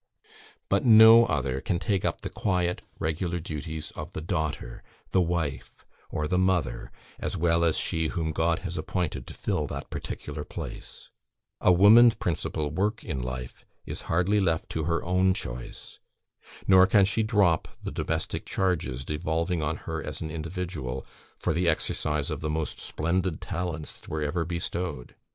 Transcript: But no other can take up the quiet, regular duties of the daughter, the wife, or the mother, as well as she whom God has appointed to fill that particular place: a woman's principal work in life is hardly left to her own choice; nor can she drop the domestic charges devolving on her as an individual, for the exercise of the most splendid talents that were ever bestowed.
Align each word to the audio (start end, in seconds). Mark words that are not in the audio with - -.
But 0.67 0.83
no 0.83 1.27
other 1.27 1.61
can 1.61 1.77
take 1.77 2.03
up 2.03 2.21
the 2.21 2.31
quiet, 2.31 2.81
regular 2.97 3.39
duties 3.39 3.91
of 3.91 4.13
the 4.13 4.19
daughter, 4.21 4.81
the 5.11 5.21
wife, 5.21 5.85
or 6.09 6.27
the 6.27 6.39
mother, 6.39 6.91
as 7.19 7.37
well 7.37 7.63
as 7.63 7.77
she 7.77 8.07
whom 8.07 8.31
God 8.31 8.57
has 8.65 8.79
appointed 8.79 9.27
to 9.27 9.35
fill 9.35 9.67
that 9.67 9.91
particular 9.91 10.43
place: 10.43 11.11
a 11.59 11.71
woman's 11.71 12.15
principal 12.15 12.71
work 12.71 13.03
in 13.03 13.21
life 13.21 13.63
is 13.85 14.01
hardly 14.09 14.39
left 14.39 14.71
to 14.71 14.85
her 14.85 15.03
own 15.03 15.35
choice; 15.35 15.99
nor 16.65 16.87
can 16.87 17.05
she 17.05 17.21
drop 17.21 17.67
the 17.83 17.91
domestic 17.91 18.47
charges 18.47 19.05
devolving 19.05 19.61
on 19.61 19.77
her 19.85 20.01
as 20.01 20.19
an 20.19 20.31
individual, 20.31 21.05
for 21.37 21.53
the 21.53 21.69
exercise 21.69 22.31
of 22.31 22.41
the 22.41 22.49
most 22.49 22.79
splendid 22.79 23.39
talents 23.39 23.93
that 24.01 24.09
were 24.09 24.23
ever 24.23 24.45
bestowed. 24.45 25.13